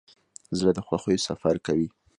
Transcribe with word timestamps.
زړه 0.57 0.71
د 0.75 0.79
خوښیو 0.87 1.25
سفر 1.27 1.55
کوي. 1.65 1.87